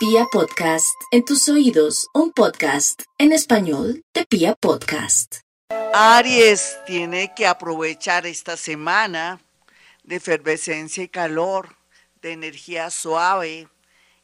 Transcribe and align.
Pia 0.00 0.24
Podcast, 0.32 0.98
en 1.10 1.26
tus 1.26 1.46
oídos, 1.50 2.08
un 2.14 2.32
podcast 2.32 3.02
en 3.18 3.32
español 3.32 4.02
de 4.14 4.24
Pia 4.24 4.54
Podcast. 4.54 5.40
Aries 5.92 6.78
tiene 6.86 7.34
que 7.36 7.46
aprovechar 7.46 8.24
esta 8.24 8.56
semana 8.56 9.42
de 10.02 10.16
efervescencia 10.16 11.04
y 11.04 11.08
calor, 11.08 11.76
de 12.22 12.32
energía 12.32 12.88
suave 12.88 13.68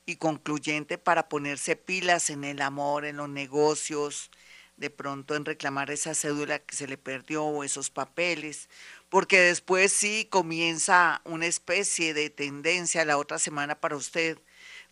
y 0.06 0.16
concluyente 0.16 0.96
para 0.96 1.29
ponerse 1.29 1.77
pilas 1.77 2.30
en 2.30 2.45
el 2.45 2.62
amor, 2.62 3.04
en 3.04 3.18
los 3.18 3.29
negocios, 3.29 4.30
de 4.79 4.88
pronto 4.88 5.34
en 5.34 5.45
reclamar 5.45 5.90
esa 5.90 6.14
cédula 6.14 6.58
que 6.58 6.74
se 6.74 6.88
le 6.88 6.96
perdió 6.96 7.45
o 7.45 7.64
esos 7.64 7.90
papeles, 7.90 8.70
porque 9.11 9.40
después 9.40 9.93
sí 9.93 10.27
comienza 10.30 11.20
una 11.27 11.45
especie 11.45 12.14
de 12.14 12.30
tendencia 12.30 13.04
la 13.04 13.18
otra 13.18 13.38
semana 13.38 13.79
para 13.79 13.96
usted 13.96 14.38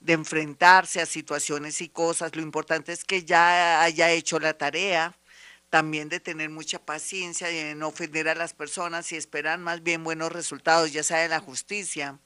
de 0.04 0.12
enfrentarse 0.12 1.00
a 1.00 1.06
situaciones 1.06 1.80
y 1.80 1.88
cosas. 1.88 2.36
Lo 2.36 2.42
importante 2.42 2.92
es 2.92 3.04
que 3.04 3.24
ya 3.24 3.82
haya 3.82 4.10
hecho 4.10 4.38
la 4.38 4.52
tarea, 4.52 5.16
también 5.70 6.10
de 6.10 6.20
tener 6.20 6.50
mucha 6.50 6.78
paciencia 6.78 7.50
y 7.50 7.56
de 7.56 7.74
no 7.74 7.88
ofender 7.88 8.28
a 8.28 8.34
las 8.34 8.52
personas 8.52 9.10
y 9.10 9.16
esperar 9.16 9.58
más 9.58 9.82
bien 9.82 10.04
buenos 10.04 10.30
resultados, 10.30 10.92
ya 10.92 11.02
sea 11.02 11.20
de 11.20 11.28
la 11.28 11.40
justicia, 11.40 12.18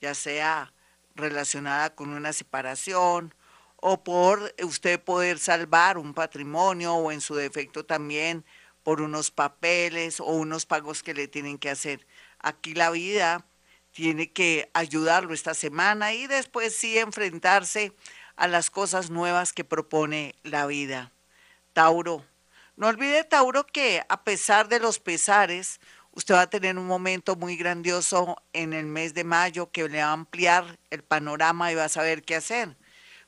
ya 0.00 0.14
sea 0.14 0.72
relacionada 1.16 1.92
con 1.94 2.10
una 2.10 2.32
separación 2.32 3.34
o 3.76 4.04
por 4.04 4.54
usted 4.62 5.00
poder 5.00 5.40
salvar 5.40 5.98
un 5.98 6.14
patrimonio 6.14 6.94
o 6.94 7.10
en 7.10 7.20
su 7.20 7.34
defecto 7.34 7.84
también 7.84 8.44
por 8.84 9.00
unos 9.00 9.32
papeles 9.32 10.20
o 10.20 10.26
unos 10.26 10.66
pagos 10.66 11.02
que 11.02 11.14
le 11.14 11.26
tienen 11.26 11.58
que 11.58 11.70
hacer. 11.70 12.06
Aquí 12.38 12.74
la 12.74 12.90
vida 12.90 13.44
tiene 13.98 14.30
que 14.30 14.70
ayudarlo 14.74 15.34
esta 15.34 15.54
semana 15.54 16.12
y 16.14 16.28
después 16.28 16.72
sí 16.72 16.96
enfrentarse 16.98 17.92
a 18.36 18.46
las 18.46 18.70
cosas 18.70 19.10
nuevas 19.10 19.52
que 19.52 19.64
propone 19.64 20.36
la 20.44 20.66
vida. 20.66 21.10
Tauro, 21.72 22.24
no 22.76 22.86
olvide 22.86 23.24
Tauro 23.24 23.66
que 23.66 24.04
a 24.08 24.22
pesar 24.22 24.68
de 24.68 24.78
los 24.78 25.00
pesares, 25.00 25.80
usted 26.12 26.36
va 26.36 26.42
a 26.42 26.46
tener 26.48 26.78
un 26.78 26.86
momento 26.86 27.34
muy 27.34 27.56
grandioso 27.56 28.40
en 28.52 28.72
el 28.72 28.86
mes 28.86 29.14
de 29.14 29.24
mayo 29.24 29.72
que 29.72 29.88
le 29.88 29.98
va 29.98 30.10
a 30.10 30.12
ampliar 30.12 30.78
el 30.90 31.02
panorama 31.02 31.72
y 31.72 31.74
va 31.74 31.86
a 31.86 31.88
saber 31.88 32.22
qué 32.22 32.36
hacer. 32.36 32.76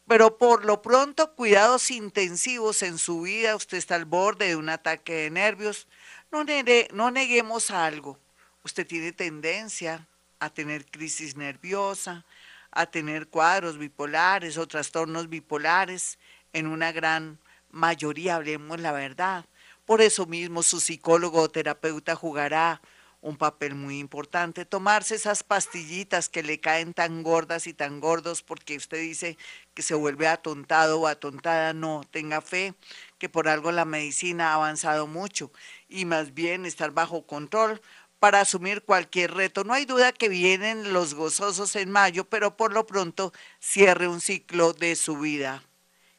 Pero 0.06 0.38
por 0.38 0.64
lo 0.64 0.82
pronto, 0.82 1.34
cuidados 1.34 1.90
intensivos 1.90 2.84
en 2.84 2.98
su 2.98 3.22
vida, 3.22 3.56
usted 3.56 3.76
está 3.76 3.96
al 3.96 4.04
borde 4.04 4.46
de 4.46 4.54
un 4.54 4.68
ataque 4.68 5.14
de 5.14 5.30
nervios. 5.30 5.88
No, 6.30 6.44
no 6.92 7.10
neguemos 7.10 7.72
algo. 7.72 8.20
Usted 8.62 8.86
tiene 8.86 9.10
tendencia 9.10 10.06
a 10.40 10.50
tener 10.50 10.86
crisis 10.86 11.36
nerviosa, 11.36 12.24
a 12.72 12.86
tener 12.86 13.28
cuadros 13.28 13.78
bipolares 13.78 14.58
o 14.58 14.66
trastornos 14.66 15.28
bipolares 15.28 16.18
en 16.52 16.66
una 16.66 16.92
gran 16.92 17.38
mayoría, 17.70 18.36
hablemos 18.36 18.80
la 18.80 18.92
verdad. 18.92 19.44
Por 19.86 20.00
eso 20.00 20.26
mismo 20.26 20.62
su 20.62 20.80
psicólogo 20.80 21.40
o 21.40 21.50
terapeuta 21.50 22.14
jugará 22.14 22.80
un 23.22 23.36
papel 23.36 23.74
muy 23.74 23.98
importante. 23.98 24.64
Tomarse 24.64 25.14
esas 25.14 25.42
pastillitas 25.42 26.28
que 26.28 26.42
le 26.42 26.58
caen 26.58 26.94
tan 26.94 27.22
gordas 27.22 27.66
y 27.66 27.74
tan 27.74 28.00
gordos 28.00 28.42
porque 28.42 28.76
usted 28.76 28.98
dice 28.98 29.36
que 29.74 29.82
se 29.82 29.94
vuelve 29.94 30.26
atontado 30.26 31.00
o 31.00 31.06
atontada. 31.06 31.72
No, 31.72 32.02
tenga 32.10 32.40
fe 32.40 32.74
que 33.18 33.28
por 33.28 33.48
algo 33.48 33.72
la 33.72 33.84
medicina 33.84 34.50
ha 34.50 34.54
avanzado 34.54 35.06
mucho 35.06 35.52
y 35.88 36.04
más 36.06 36.32
bien 36.34 36.64
estar 36.64 36.92
bajo 36.92 37.26
control 37.26 37.82
para 38.20 38.42
asumir 38.42 38.82
cualquier 38.82 39.34
reto. 39.34 39.64
No 39.64 39.72
hay 39.72 39.86
duda 39.86 40.12
que 40.12 40.28
vienen 40.28 40.92
los 40.92 41.14
gozosos 41.14 41.74
en 41.74 41.90
mayo, 41.90 42.24
pero 42.24 42.56
por 42.56 42.72
lo 42.72 42.86
pronto 42.86 43.32
cierre 43.58 44.06
un 44.06 44.20
ciclo 44.20 44.74
de 44.74 44.94
su 44.94 45.18
vida. 45.18 45.64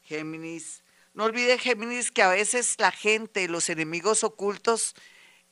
Géminis, 0.04 0.84
no 1.14 1.26
olvide 1.26 1.58
Géminis 1.58 2.12
que 2.12 2.24
a 2.24 2.30
veces 2.30 2.76
la 2.80 2.92
gente, 2.92 3.48
los 3.48 3.70
enemigos 3.70 4.24
ocultos 4.24 4.96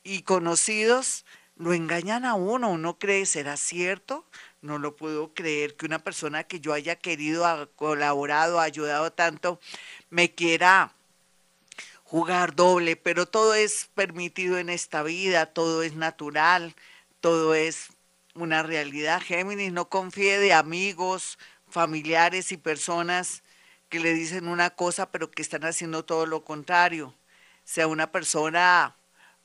y 0.02 0.22
conocidos, 0.22 1.24
lo 1.54 1.72
engañan 1.72 2.24
a 2.24 2.34
uno, 2.34 2.70
uno 2.70 2.98
cree, 2.98 3.26
¿será 3.26 3.56
cierto? 3.56 4.26
No 4.60 4.78
lo 4.78 4.96
puedo 4.96 5.34
creer 5.34 5.76
que 5.76 5.86
una 5.86 5.98
persona 5.98 6.44
que 6.44 6.58
yo 6.58 6.72
haya 6.72 6.96
querido, 6.96 7.46
ha 7.46 7.66
colaborado, 7.66 8.60
ayudado 8.60 9.12
tanto, 9.12 9.60
me 10.08 10.34
quiera 10.34 10.94
jugar 12.10 12.56
doble, 12.56 12.96
pero 12.96 13.24
todo 13.26 13.54
es 13.54 13.88
permitido 13.94 14.58
en 14.58 14.68
esta 14.68 15.04
vida, 15.04 15.46
todo 15.46 15.84
es 15.84 15.94
natural, 15.94 16.74
todo 17.20 17.54
es 17.54 17.90
una 18.34 18.64
realidad. 18.64 19.22
Géminis, 19.22 19.72
no 19.72 19.88
confíe 19.88 20.40
de 20.40 20.52
amigos, 20.52 21.38
familiares 21.68 22.50
y 22.50 22.56
personas 22.56 23.44
que 23.88 24.00
le 24.00 24.12
dicen 24.12 24.48
una 24.48 24.70
cosa 24.70 25.12
pero 25.12 25.30
que 25.30 25.40
están 25.40 25.64
haciendo 25.64 26.04
todo 26.04 26.26
lo 26.26 26.42
contrario. 26.42 27.14
Sea 27.62 27.86
una 27.86 28.10
persona 28.10 28.96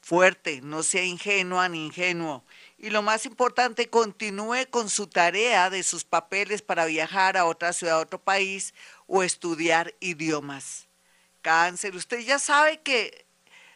fuerte, 0.02 0.62
no 0.64 0.82
sea 0.82 1.04
ingenua 1.04 1.70
ni 1.70 1.86
ingenuo. 1.86 2.44
Y 2.80 2.90
lo 2.90 3.04
más 3.04 3.28
importante, 3.28 3.92
continúe 3.92 4.68
con 4.72 4.90
su 4.90 5.06
tarea 5.06 5.70
de 5.70 5.84
sus 5.84 6.04
papeles 6.04 6.64
para 6.64 6.88
viajar 6.88 7.38
a 7.38 7.46
otra 7.46 7.74
ciudad, 7.74 7.98
a 7.98 8.02
otro 8.02 8.20
país 8.20 8.74
o 9.06 9.22
estudiar 9.22 9.94
idiomas 10.00 10.88
cáncer, 11.46 11.96
usted 11.96 12.22
ya 12.22 12.40
sabe 12.40 12.82
que 12.82 13.28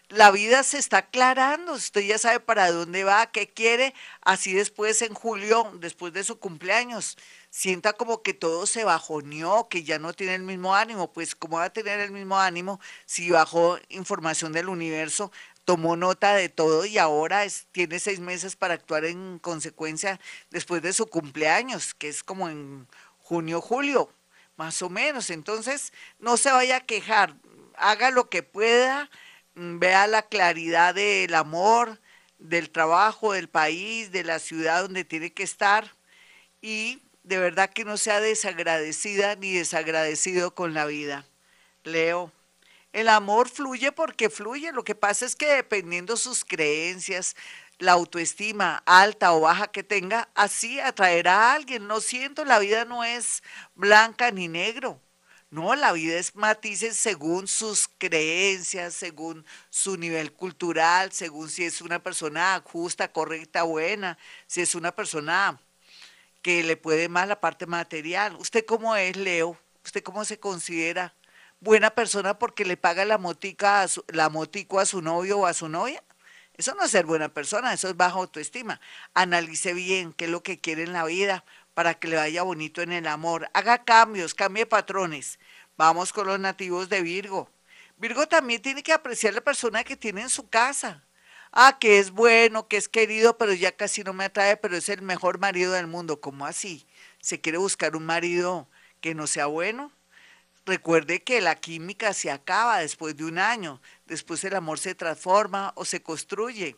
la 0.07 0.31
vida 0.31 0.63
se 0.63 0.80
está 0.80 0.97
aclarando, 0.97 1.74
usted 1.74 2.02
ya 2.02 2.18
sabe 2.18 2.40
para 2.40 2.72
dónde 2.72 3.03
va, 3.03 3.28
qué 3.28 3.47
quiere, 3.47 3.94
así 4.22 4.53
después 4.53 5.03
en 5.03 5.13
julio, 5.13 5.72
después 5.75 6.12
de 6.13 6.24
su 6.24 6.40
cumpleaños, 6.40 7.16
sienta 7.52 7.94
como 7.94 8.24
que 8.24 8.34
todo 8.34 8.66
se 8.66 8.84
bajoneó, 8.85 9.69
que 9.69 9.84
ya 9.84 10.00
no 10.00 10.13
tiene 10.13 10.34
el 10.34 10.41
mismo 10.41 10.74
ánimo, 10.74 11.13
pues 11.13 11.35
cómo 11.35 11.58
va 11.58 11.66
a 11.66 11.69
tener 11.69 12.00
el 12.00 12.09
mismo 12.09 12.40
ánimo 12.40 12.79
si 13.06 13.29
bajó 13.29 13.78
información 13.90 14.52
del 14.52 14.69
universo, 14.69 15.31
tomó 15.63 15.96
nota 15.96 16.34
de 16.34 16.50
todo 16.50 16.85
y 16.85 16.97
ahora 16.97 17.46
tiene 17.72 18.00
seis 18.00 18.19
meses 18.19 18.56
para 18.56 18.74
actuar 18.74 19.06
en 19.06 19.38
consecuencia 19.38 20.19
después 20.50 20.81
de 20.81 20.94
su 20.94 21.06
cumpleaños, 21.06 21.94
que 21.94 22.08
es 22.08 22.24
como 22.24 22.50
en 22.50 22.88
junio, 23.19 23.62
julio, 23.62 24.12
más 24.58 24.81
o 24.81 24.90
menos. 24.90 25.29
Entonces, 25.29 25.94
no 26.18 26.35
se 26.38 26.52
vaya 26.52 26.78
a 26.78 26.85
quejar, 26.85 27.35
haga 27.79 28.12
lo 28.12 28.29
que 28.29 28.44
pueda, 28.44 29.09
mm, 29.56 29.79
vea 29.79 30.07
la 30.07 30.23
claridad 30.23 30.95
del 30.95 31.34
amor, 31.35 32.00
del 32.38 32.69
trabajo, 32.69 33.34
del 33.34 33.50
país, 33.50 34.12
de 34.12 34.23
la 34.23 34.40
ciudad 34.40 34.84
donde 34.84 35.03
tiene 35.03 35.31
que 35.34 35.44
estar 35.44 35.94
y 36.62 37.01
de 37.23 37.38
verdad 37.38 37.69
que 37.69 37.85
no 37.85 37.97
sea 37.97 38.19
desagradecida 38.19 39.35
ni 39.35 39.53
desagradecido 39.53 40.56
con 40.56 40.73
la 40.73 40.85
vida. 40.85 41.25
Leo. 41.84 42.31
El 42.91 43.07
amor 43.07 43.50
fluye 43.50 43.91
porque 43.91 44.29
fluye. 44.29 44.72
Lo 44.72 44.84
que 44.84 44.96
pasa 44.96 45.25
es 45.25 45.35
que 45.35 45.47
dependiendo 45.47 46.17
sus 46.17 46.44
creencias, 46.44 47.35
la 47.78 47.94
autoestima 47.94 48.81
alta 48.85 49.34
o 49.34 49.41
baja 49.41 49.67
que 49.67 49.84
tenga, 49.84 50.29
así 50.34 50.79
atraerá 50.79 51.51
a 51.51 51.53
alguien. 51.53 51.88
No 51.88 52.01
siento, 52.01 52.46
la 52.46 52.59
vida 52.59 52.85
no 52.85 53.03
es 53.03 53.44
blanca 53.75 54.31
ni 54.31 54.47
negro. 54.47 55.00
No, 55.52 55.74
la 55.76 55.94
vida 55.94 56.20
es 56.20 56.36
matices 56.36 56.96
según 56.96 57.48
sus 57.48 57.90
creencias, 57.98 58.94
según 58.94 59.44
su 59.72 59.98
nivel 59.98 60.32
cultural, 60.32 61.12
según 61.12 61.50
si 61.50 61.64
es 61.64 61.82
una 61.82 61.98
persona 62.04 62.62
justa, 62.64 63.12
correcta, 63.12 63.64
buena, 63.64 64.20
si 64.46 64.62
es 64.62 64.76
una 64.76 64.92
persona 64.92 65.59
que 66.44 66.62
le 66.64 66.78
puede 66.78 67.09
más 67.09 67.28
la 67.28 67.40
parte 67.40 67.66
material. 67.66 68.36
¿Usted 68.36 68.64
cómo 68.64 68.96
es, 68.96 69.18
Leo? 69.18 69.58
¿Usted 69.84 70.04
cómo 70.04 70.24
se 70.24 70.40
considera 70.40 71.16
buena 71.59 71.90
persona 71.90 72.38
porque 72.38 72.64
le 72.64 72.78
paga 72.78 73.04
la 73.04 73.18
motica 73.18 73.82
a 73.82 73.88
su, 73.88 74.06
la 74.09 74.30
motico 74.30 74.80
a 74.80 74.86
su 74.86 75.02
novio 75.02 75.40
o 75.40 75.46
a 75.48 75.54
su 75.56 75.68
novia? 75.68 76.04
Eso 76.59 76.76
no 76.76 76.84
es 76.84 76.92
ser 76.92 77.06
buena 77.06 77.30
persona, 77.30 77.74
eso 77.74 77.88
es 77.88 77.98
baja 77.98 78.18
autoestima. 78.18 78.82
Analice 79.14 79.74
bien 79.74 80.14
qué 80.14 80.26
es 80.26 80.32
lo 80.32 80.44
que 80.44 80.59
quiere 80.59 80.84
en 80.84 80.94
la 80.94 81.06
vida, 81.06 81.44
para 81.79 81.94
que 81.94 82.09
le 82.09 82.17
vaya 82.17 82.44
bonito 82.44 82.81
en 82.81 82.91
el 82.91 83.07
amor. 83.07 83.50
Haga 83.53 83.85
cambios, 83.85 84.34
cambie 84.34 84.66
patrones. 84.66 85.40
Vamos 85.78 86.11
con 86.11 86.28
los 86.28 86.37
nativos 86.37 86.90
de 86.90 87.02
Virgo. 87.02 87.49
Virgo 87.96 88.28
también 88.28 88.61
tiene 88.61 88.84
que 88.84 88.91
apreciar 88.91 89.34
la 89.34 89.40
persona 89.40 89.85
que 89.85 89.96
tiene 89.96 90.23
en 90.23 90.29
su 90.29 90.49
casa. 90.49 91.05
Ah, 91.53 91.78
que 91.79 91.99
es 91.99 92.11
bueno, 92.11 92.67
que 92.67 92.76
es 92.76 92.90
querido, 92.90 93.37
pero 93.37 93.53
ya 93.53 93.72
casi 93.72 94.03
no 94.03 94.11
me 94.11 94.26
atrae, 94.26 94.58
pero 94.58 94.76
es 94.76 94.90
el 94.90 95.02
mejor 95.02 95.40
marido 95.40 95.72
del 95.72 95.87
mundo. 95.87 96.20
¿Cómo 96.20 96.46
así? 96.46 96.85
¿Se 97.22 97.40
quiere 97.40 97.58
buscar 97.58 97.96
un 97.96 98.05
marido 98.05 98.67
que 98.99 99.16
no 99.16 99.25
sea 99.25 99.46
bueno? 99.46 99.93
Recuerde 100.66 101.23
que 101.23 101.40
la 101.40 101.55
química 101.55 102.14
se 102.14 102.29
acaba 102.29 102.79
después 102.79 103.16
de 103.16 103.23
un 103.23 103.40
año, 103.40 103.82
después 104.05 104.43
el 104.43 104.55
amor 104.55 104.79
se 104.79 104.96
transforma 104.96 105.72
o 105.78 105.85
se 105.85 106.03
construye, 106.03 106.75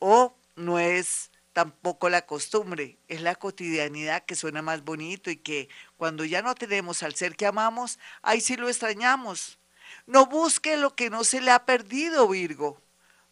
o 0.00 0.36
no 0.56 0.80
es 0.80 1.30
tampoco 1.52 2.08
la 2.08 2.26
costumbre, 2.26 2.98
es 3.08 3.20
la 3.20 3.34
cotidianidad 3.34 4.24
que 4.24 4.34
suena 4.34 4.62
más 4.62 4.84
bonito 4.84 5.30
y 5.30 5.36
que 5.36 5.68
cuando 5.96 6.24
ya 6.24 6.42
no 6.42 6.54
tenemos 6.54 7.02
al 7.02 7.14
ser 7.14 7.36
que 7.36 7.46
amamos, 7.46 7.98
ahí 8.22 8.40
sí 8.40 8.56
lo 8.56 8.68
extrañamos. 8.68 9.58
No 10.06 10.26
busque 10.26 10.76
lo 10.76 10.94
que 10.94 11.10
no 11.10 11.24
se 11.24 11.40
le 11.40 11.50
ha 11.50 11.64
perdido, 11.64 12.28
Virgo. 12.28 12.80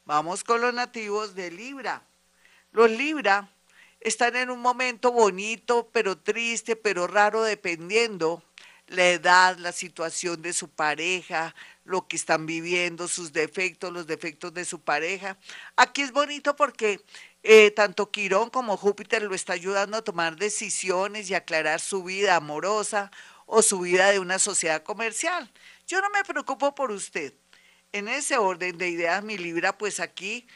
Vamos 0.04 0.44
con 0.44 0.60
los 0.60 0.74
nativos 0.74 1.34
de 1.34 1.50
Libra. 1.50 2.02
Los 2.72 2.90
Libra 2.90 3.50
están 4.00 4.36
en 4.36 4.50
un 4.50 4.60
momento 4.60 5.12
bonito, 5.12 5.88
pero 5.92 6.18
triste, 6.18 6.76
pero 6.76 7.06
raro, 7.06 7.42
dependiendo 7.42 8.42
la 8.90 9.08
edad, 9.08 9.56
la 9.58 9.72
situación 9.72 10.42
de 10.42 10.52
su 10.52 10.68
pareja, 10.68 11.54
lo 11.84 12.08
que 12.08 12.16
están 12.16 12.44
viviendo, 12.44 13.06
sus 13.08 13.32
defectos, 13.32 13.92
los 13.92 14.06
defectos 14.06 14.52
de 14.52 14.64
su 14.64 14.80
pareja. 14.80 15.38
Aquí 15.76 16.02
es 16.02 16.12
bonito 16.12 16.56
porque 16.56 17.00
eh, 17.42 17.70
tanto 17.70 18.10
Quirón 18.10 18.50
como 18.50 18.76
Júpiter 18.76 19.22
lo 19.22 19.34
está 19.34 19.54
ayudando 19.54 19.96
a 19.96 20.02
tomar 20.02 20.36
decisiones 20.36 21.30
y 21.30 21.34
aclarar 21.34 21.80
su 21.80 22.02
vida 22.02 22.36
amorosa 22.36 23.10
o 23.46 23.62
su 23.62 23.80
vida 23.80 24.10
de 24.10 24.18
una 24.18 24.38
sociedad 24.38 24.82
comercial. 24.82 25.50
Yo 25.86 26.00
no 26.00 26.10
me 26.10 26.24
preocupo 26.24 26.74
por 26.74 26.90
usted. 26.90 27.34
En 27.92 28.08
ese 28.08 28.36
orden 28.36 28.78
de 28.78 28.88
ideas, 28.88 29.24
mi 29.24 29.36
Libra, 29.36 29.76
pues 29.76 30.00
aquí 30.00 30.46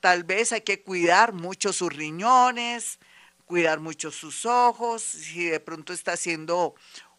tal 0.00 0.22
vez 0.22 0.52
hay 0.52 0.60
que 0.60 0.82
cuidar 0.82 1.32
mucho 1.32 1.72
sus 1.72 1.92
riñones, 1.92 2.98
cuidar 3.44 3.80
mucho 3.80 4.12
sus 4.12 4.46
ojos, 4.46 5.02
si 5.02 5.46
de 5.46 5.58
pronto 5.58 5.92
está 5.92 6.12
haciendo 6.12 6.74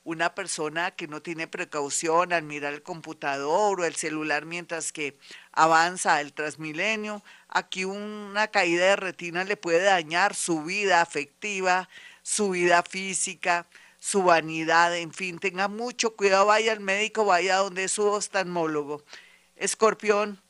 una 0.10 0.34
persona 0.34 0.90
que 0.90 1.08
no 1.08 1.22
tiene 1.22 1.48
precaución 1.48 2.34
al 2.34 2.42
mirar 2.42 2.74
el 2.74 2.82
computador 2.82 3.80
o 3.80 3.86
el 3.86 3.94
celular 3.94 4.46
mientras 4.46 4.92
que 4.92 5.16
avanza 5.52 6.20
el 6.20 6.34
transmilenio, 6.34 7.24
aquí 7.48 7.86
una 7.86 8.48
caída 8.48 8.86
de 8.86 8.96
retina 8.96 9.44
le 9.44 9.56
puede 9.56 9.84
dañar 9.84 10.34
su 10.34 10.64
vida 10.64 11.02
afectiva, 11.02 11.90
su 12.24 12.50
vida 12.50 12.82
física, 12.82 13.68
su 14.00 14.24
vanidad, 14.24 14.98
en 14.98 15.14
fin, 15.14 15.38
tenga 15.38 15.68
mucho 15.68 16.16
cuidado, 16.16 16.48
vaya 16.48 16.72
al 16.72 16.80
médico, 16.80 17.26
vaya 17.26 17.58
donde 17.58 17.88
su 17.88 18.08
oftalmólogo. 18.08 19.04
Escorpión, 19.58 20.42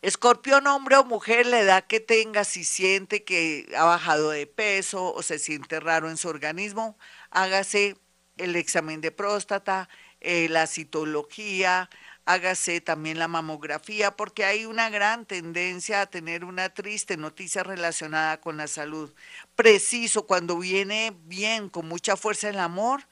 Escorpión, 0.00 0.66
hombre 0.66 0.96
o 0.96 1.04
mujer, 1.04 1.44
la 1.46 1.60
edad 1.60 1.84
que 1.86 2.00
tenga, 2.00 2.44
si 2.44 2.64
siente 2.64 3.22
que 3.24 3.70
ha 3.76 3.84
bajado 3.84 4.30
de 4.30 4.46
peso 4.46 5.12
o 5.12 5.22
se 5.22 5.38
siente 5.38 5.78
raro 5.80 6.08
en 6.08 6.16
su 6.16 6.28
organismo, 6.28 6.96
hágase 7.30 7.96
el 8.36 8.56
examen 8.56 9.00
de 9.00 9.10
próstata, 9.12 9.88
eh, 10.20 10.48
la 10.48 10.66
citología, 10.66 11.88
hágase 12.24 12.80
también 12.80 13.18
la 13.18 13.28
mamografía, 13.28 14.16
porque 14.16 14.44
hay 14.44 14.66
una 14.66 14.90
gran 14.90 15.26
tendencia 15.26 16.02
a 16.02 16.06
tener 16.06 16.44
una 16.44 16.68
triste 16.70 17.16
noticia 17.16 17.62
relacionada 17.62 18.40
con 18.40 18.56
la 18.56 18.66
salud. 18.66 19.12
Preciso, 19.54 20.26
cuando 20.26 20.58
viene 20.58 21.14
bien, 21.24 21.68
con 21.68 21.86
mucha 21.86 22.16
fuerza 22.16 22.48
el 22.48 22.58
amor, 22.58 23.04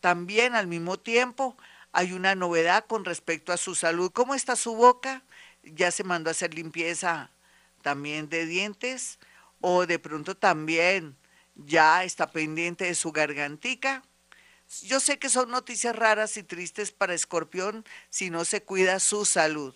también 0.00 0.54
al 0.54 0.66
mismo 0.66 0.98
tiempo 0.98 1.56
hay 1.92 2.12
una 2.12 2.34
novedad 2.34 2.84
con 2.86 3.04
respecto 3.04 3.52
a 3.52 3.56
su 3.56 3.74
salud. 3.74 4.12
¿Cómo 4.12 4.34
está 4.34 4.56
su 4.56 4.74
boca? 4.76 5.22
¿Ya 5.62 5.90
se 5.90 6.04
mandó 6.04 6.30
a 6.30 6.32
hacer 6.32 6.54
limpieza 6.54 7.30
también 7.82 8.28
de 8.28 8.46
dientes? 8.46 9.18
¿O 9.60 9.86
de 9.86 9.98
pronto 9.98 10.36
también 10.36 11.16
ya 11.54 12.04
está 12.04 12.30
pendiente 12.30 12.84
de 12.84 12.94
su 12.94 13.12
gargantica? 13.12 14.02
Yo 14.82 15.00
sé 15.00 15.18
que 15.18 15.28
son 15.28 15.50
noticias 15.50 15.96
raras 15.96 16.36
y 16.36 16.44
tristes 16.44 16.92
para 16.92 17.14
Escorpión 17.14 17.84
si 18.08 18.30
no 18.30 18.44
se 18.44 18.62
cuida 18.62 19.00
su 19.00 19.24
salud. 19.24 19.74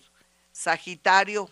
Sagitario. 0.53 1.49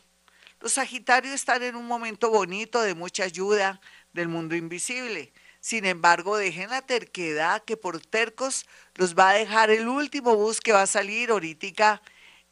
Los 0.62 0.74
Sagitarios 0.74 1.36
están 1.36 1.62
en 1.62 1.76
un 1.76 1.86
momento 1.86 2.30
bonito 2.30 2.82
de 2.82 2.96
mucha 2.96 3.26
ayuda 3.26 3.82
del 4.14 4.30
mundo 4.30 4.56
invisible. 4.56 5.34
Sin 5.60 5.86
embargo, 5.86 6.38
dejen 6.38 6.70
la 6.70 6.84
terquedad 6.84 7.62
que 7.66 7.76
por 7.76 8.00
tercos 8.00 8.66
los 8.96 9.14
va 9.14 9.32
a 9.32 9.34
dejar 9.34 9.72
el 9.72 9.90
último 9.90 10.38
bus 10.38 10.62
que 10.62 10.72
va 10.72 10.84
a 10.84 10.88
salir 10.88 11.30
ahorita 11.30 12.02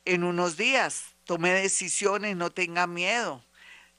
en 0.04 0.26
unos 0.26 0.58
días. 0.58 1.06
Tome 1.24 1.52
decisiones, 1.54 2.36
no 2.36 2.52
tenga 2.52 2.86
miedo. 2.86 3.42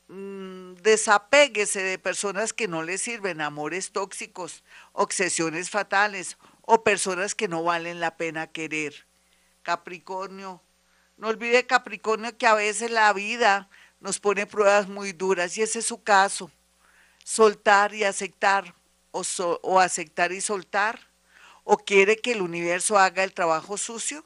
Mm, 0.08 0.74
desapéguese 0.82 1.82
de 1.82 1.98
personas 1.98 2.52
que 2.52 2.68
no 2.68 2.82
le 2.82 2.98
sirven, 2.98 3.40
amores 3.40 3.92
tóxicos, 3.92 4.62
obsesiones 4.92 5.70
fatales 5.70 6.36
o 6.72 6.82
personas 6.82 7.34
que 7.34 7.48
no 7.48 7.62
valen 7.62 8.00
la 8.00 8.16
pena 8.16 8.46
querer. 8.46 9.06
Capricornio, 9.60 10.62
no 11.18 11.28
olvide 11.28 11.66
Capricornio 11.66 12.38
que 12.38 12.46
a 12.46 12.54
veces 12.54 12.90
la 12.90 13.12
vida 13.12 13.68
nos 14.00 14.18
pone 14.18 14.46
pruebas 14.46 14.88
muy 14.88 15.12
duras 15.12 15.58
y 15.58 15.62
ese 15.62 15.80
es 15.80 15.86
su 15.86 16.02
caso. 16.02 16.50
Soltar 17.24 17.94
y 17.94 18.04
aceptar 18.04 18.74
o, 19.10 19.22
o 19.60 19.80
aceptar 19.80 20.32
y 20.32 20.40
soltar 20.40 20.98
o 21.62 21.76
quiere 21.76 22.16
que 22.16 22.32
el 22.32 22.40
universo 22.40 22.98
haga 22.98 23.22
el 23.22 23.34
trabajo 23.34 23.76
sucio. 23.76 24.24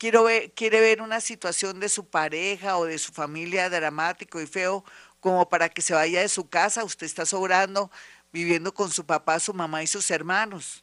Ver, 0.00 0.50
quiere 0.52 0.80
ver 0.80 1.02
una 1.02 1.20
situación 1.20 1.78
de 1.78 1.90
su 1.90 2.06
pareja 2.06 2.78
o 2.78 2.86
de 2.86 2.98
su 2.98 3.12
familia 3.12 3.68
dramático 3.68 4.40
y 4.40 4.46
feo 4.46 4.82
como 5.20 5.46
para 5.50 5.68
que 5.68 5.82
se 5.82 5.92
vaya 5.92 6.22
de 6.22 6.30
su 6.30 6.48
casa. 6.48 6.84
Usted 6.84 7.04
está 7.04 7.26
sobrando 7.26 7.90
viviendo 8.32 8.72
con 8.72 8.90
su 8.90 9.04
papá, 9.04 9.38
su 9.40 9.52
mamá 9.52 9.82
y 9.82 9.86
sus 9.86 10.10
hermanos 10.10 10.82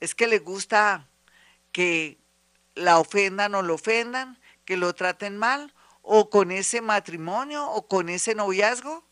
es 0.00 0.14
que 0.14 0.26
le 0.26 0.38
gusta 0.38 1.08
que 1.72 2.18
la 2.74 2.98
ofendan 2.98 3.54
o 3.54 3.62
lo 3.62 3.74
ofendan, 3.74 4.38
que 4.64 4.76
lo 4.76 4.94
traten 4.94 5.36
mal, 5.36 5.74
o 6.02 6.30
con 6.30 6.50
ese 6.50 6.80
matrimonio 6.80 7.66
o 7.70 7.86
con 7.86 8.08
ese 8.08 8.34
noviazgo. 8.34 9.04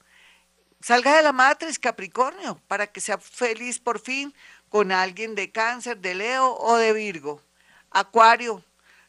Salga 0.81 1.17
de 1.17 1.23
la 1.23 1.33
matriz, 1.33 1.79
Capricornio, 1.79 2.61
para 2.69 2.87
que 2.87 3.01
sea 3.01 3.19
feliz 3.19 3.79
por 3.79 4.01
fin 4.01 4.35
con 4.69 4.93
alguien 4.93 5.35
de 5.35 5.51
cáncer, 5.51 5.99
de 5.99 6.15
Leo 6.15 6.55
o 6.55 6.77
de 6.77 6.93
Virgo. 6.93 7.43
Acuario, 7.91 8.63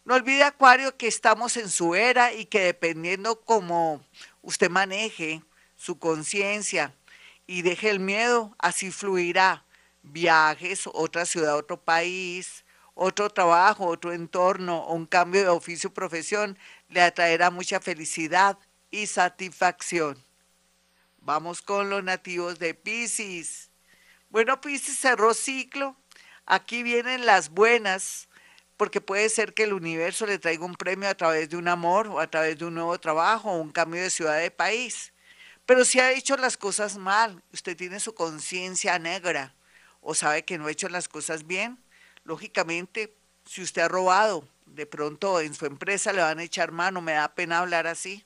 no 0.06 0.16
olvide 0.16 0.44
Acuario 0.44 0.98
que 0.98 1.08
estamos 1.08 1.58
en 1.58 1.70
su 1.70 1.96
era 1.96 2.34
y 2.34 2.46
que 2.46 2.62
dependiendo 2.62 3.42
cómo 3.42 4.02
usted 4.42 4.70
maneje 4.70 5.44
su 5.76 6.00
conciencia 6.00 6.94
y 7.46 7.62
deje 7.62 7.90
el 7.90 8.00
miedo, 8.00 8.56
así 8.58 8.92
fluirá 8.92 9.64
viajes, 10.04 10.84
otra 10.94 11.26
ciudad, 11.26 11.56
otro 11.56 11.82
país, 11.82 12.64
otro 13.00 13.30
trabajo, 13.30 13.86
otro 13.86 14.12
entorno 14.12 14.88
un 14.88 15.06
cambio 15.06 15.42
de 15.42 15.50
oficio 15.50 15.90
o 15.90 15.94
profesión 15.94 16.58
le 16.90 17.02
atraerá 17.02 17.52
mucha 17.52 17.80
felicidad 17.80 18.58
y 18.90 19.06
satisfacción. 19.06 20.18
Vamos 21.20 21.62
con 21.62 21.90
los 21.90 22.04
nativos 22.04 22.58
de 22.58 22.74
Pisces. 22.74 23.70
Bueno, 24.30 24.62
Pisces 24.62 24.98
cerró 24.98 25.34
ciclo. 25.34 25.96
Aquí 26.46 26.84
vienen 26.84 27.26
las 27.26 27.50
buenas, 27.50 28.30
porque 28.78 29.02
puede 29.02 29.30
ser 29.30 29.54
que 29.54 29.64
el 29.64 29.74
universo 29.74 30.26
le 30.26 30.40
traiga 30.40 30.66
un 30.66 30.76
premio 30.76 31.10
a 31.10 31.16
través 31.16 31.50
de 31.50 31.58
un 31.58 31.68
amor 31.68 32.08
o 32.08 32.20
a 32.20 32.28
través 32.28 32.58
de 32.58 32.66
un 32.66 32.76
nuevo 32.76 32.98
trabajo 33.00 33.52
o 33.52 33.58
un 33.58 33.72
cambio 33.72 34.02
de 34.02 34.10
ciudad 34.10 34.40
de 34.40 34.52
país. 34.52 35.14
Pero 35.66 35.84
si 35.84 36.00
ha 36.00 36.14
hecho 36.14 36.38
las 36.38 36.56
cosas 36.56 36.98
mal, 36.98 37.44
usted 37.52 37.76
tiene 37.76 38.00
su 38.00 38.16
conciencia 38.16 38.98
negra 38.98 39.54
o 40.10 40.16
sabe 40.16 40.46
que 40.46 40.58
no 40.58 40.68
ha 40.68 40.72
hecho 40.72 40.88
las 40.88 41.10
cosas 41.10 41.46
bien, 41.46 41.78
lógicamente, 42.24 43.14
si 43.46 43.62
usted 43.62 43.82
ha 43.82 43.88
robado, 43.90 44.48
de 44.66 44.86
pronto 44.86 45.42
en 45.42 45.54
su 45.54 45.66
empresa 45.66 46.14
le 46.14 46.22
van 46.22 46.40
a 46.40 46.44
echar 46.44 46.72
mano, 46.72 47.02
me 47.02 47.12
da 47.12 47.36
pena 47.36 47.60
hablar 47.60 47.88
así, 47.88 48.24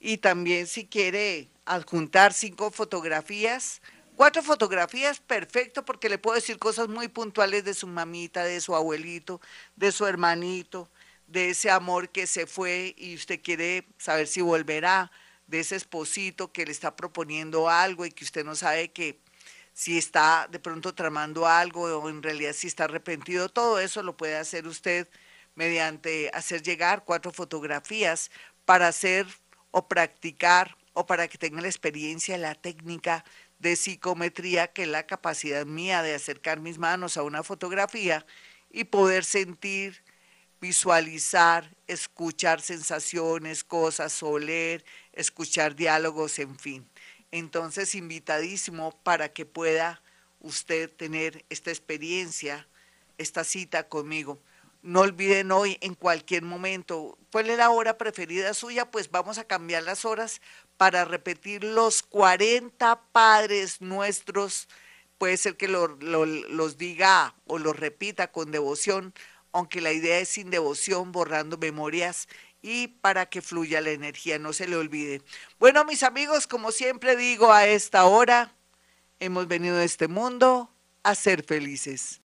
Y 0.03 0.17
también 0.17 0.65
si 0.65 0.87
quiere 0.87 1.47
adjuntar 1.63 2.33
cinco 2.33 2.71
fotografías, 2.71 3.83
cuatro 4.15 4.41
fotografías, 4.41 5.19
perfecto, 5.19 5.85
porque 5.85 6.09
le 6.09 6.17
puedo 6.17 6.35
decir 6.35 6.57
cosas 6.57 6.87
muy 6.87 7.07
puntuales 7.07 7.63
de 7.63 7.75
su 7.75 7.85
mamita, 7.85 8.43
de 8.43 8.59
su 8.61 8.75
abuelito, 8.75 9.39
de 9.75 9.91
su 9.91 10.07
hermanito, 10.07 10.89
de 11.27 11.51
ese 11.51 11.69
amor 11.69 12.09
que 12.09 12.25
se 12.25 12.47
fue 12.47 12.95
y 12.97 13.13
usted 13.13 13.41
quiere 13.43 13.87
saber 13.99 14.27
si 14.27 14.41
volverá, 14.41 15.11
de 15.45 15.59
ese 15.59 15.75
esposito 15.75 16.51
que 16.51 16.65
le 16.65 16.71
está 16.71 16.95
proponiendo 16.95 17.69
algo 17.69 18.05
y 18.05 18.11
que 18.11 18.23
usted 18.23 18.43
no 18.43 18.55
sabe 18.55 18.91
que 18.91 19.19
si 19.73 19.97
está 19.97 20.47
de 20.49 20.59
pronto 20.59 20.95
tramando 20.95 21.45
algo 21.45 21.83
o 21.83 22.09
en 22.09 22.23
realidad 22.23 22.53
si 22.53 22.67
está 22.67 22.85
arrepentido, 22.85 23.49
todo 23.49 23.79
eso 23.79 24.01
lo 24.01 24.17
puede 24.17 24.37
hacer 24.37 24.65
usted 24.65 25.07
mediante 25.55 26.31
hacer 26.33 26.63
llegar 26.63 27.03
cuatro 27.03 27.31
fotografías 27.31 28.31
para 28.65 28.87
hacer 28.87 29.27
o 29.71 29.87
practicar 29.87 30.77
o 30.93 31.05
para 31.05 31.27
que 31.27 31.37
tengan 31.37 31.63
la 31.63 31.69
experiencia, 31.69 32.37
la 32.37 32.55
técnica 32.55 33.23
de 33.59 33.75
psicometría, 33.75 34.67
que 34.67 34.83
es 34.83 34.87
la 34.87 35.05
capacidad 35.05 35.65
mía 35.65 36.03
de 36.03 36.15
acercar 36.15 36.59
mis 36.59 36.77
manos 36.77 37.17
a 37.17 37.23
una 37.23 37.43
fotografía 37.43 38.25
y 38.69 38.85
poder 38.85 39.23
sentir, 39.23 40.03
visualizar, 40.59 41.75
escuchar 41.87 42.61
sensaciones, 42.61 43.63
cosas, 43.63 44.21
oler, 44.21 44.83
escuchar 45.13 45.75
diálogos, 45.75 46.39
en 46.39 46.57
fin. 46.59 46.87
Entonces, 47.31 47.95
invitadísimo 47.95 48.91
para 49.03 49.29
que 49.29 49.45
pueda 49.45 50.01
usted 50.41 50.89
tener 50.89 51.45
esta 51.49 51.69
experiencia, 51.69 52.67
esta 53.17 53.43
cita 53.43 53.87
conmigo. 53.87 54.41
No 54.83 55.01
olviden 55.01 55.51
hoy, 55.51 55.77
en 55.81 55.93
cualquier 55.93 56.41
momento, 56.41 57.17
¿cuál 57.31 57.51
es 57.51 57.57
la 57.57 57.69
hora 57.69 57.99
preferida 57.99 58.53
suya? 58.55 58.89
Pues 58.89 59.11
vamos 59.11 59.37
a 59.37 59.43
cambiar 59.43 59.83
las 59.83 60.05
horas 60.05 60.41
para 60.75 61.05
repetir 61.05 61.63
los 61.63 62.01
40 62.01 62.99
padres 63.11 63.79
nuestros. 63.79 64.67
Puede 65.19 65.37
ser 65.37 65.55
que 65.55 65.67
los 65.67 66.77
diga 66.79 67.35
o 67.45 67.59
los 67.59 67.75
repita 67.75 68.31
con 68.31 68.49
devoción, 68.49 69.13
aunque 69.51 69.81
la 69.81 69.91
idea 69.91 70.17
es 70.17 70.29
sin 70.29 70.49
devoción, 70.49 71.11
borrando 71.11 71.59
memorias 71.59 72.27
y 72.63 72.87
para 72.87 73.27
que 73.27 73.43
fluya 73.43 73.81
la 73.81 73.91
energía, 73.91 74.39
no 74.39 74.51
se 74.51 74.67
le 74.67 74.77
olvide. 74.77 75.21
Bueno, 75.59 75.85
mis 75.85 76.01
amigos, 76.01 76.47
como 76.47 76.71
siempre 76.71 77.15
digo 77.15 77.53
a 77.53 77.67
esta 77.67 78.05
hora, 78.05 78.55
hemos 79.19 79.47
venido 79.47 79.77
a 79.77 79.83
este 79.83 80.07
mundo 80.07 80.73
a 81.03 81.13
ser 81.13 81.43
felices. 81.43 82.19